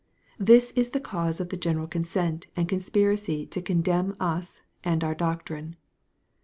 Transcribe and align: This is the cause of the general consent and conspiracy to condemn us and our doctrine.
This 0.39 0.71
is 0.71 0.89
the 0.89 0.99
cause 0.99 1.39
of 1.39 1.49
the 1.49 1.55
general 1.57 1.85
consent 1.85 2.47
and 2.55 2.67
conspiracy 2.67 3.45
to 3.45 3.61
condemn 3.61 4.15
us 4.19 4.61
and 4.83 5.03
our 5.03 5.13
doctrine. 5.13 5.75